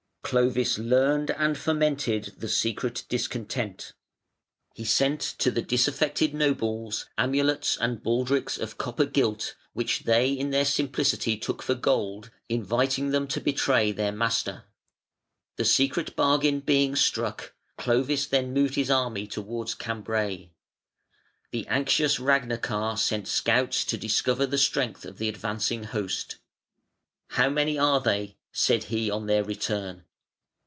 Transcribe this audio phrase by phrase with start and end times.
[0.23, 3.91] Clovis learned and fomented the secret discontent.
[4.73, 10.51] He sent to the disaffected nobles amulets and baldrics of copper gilt which they in
[10.51, 14.63] their simplicity took for gold, inviting them to betray their master.
[15.57, 20.51] The secret bargain being struck, Clovis then moved his army towards Cambray.
[21.51, 26.37] The anxious Ragnachar sent scouts to discover the strength of the advancing host.
[27.31, 30.05] "How many are they?" said he on their return.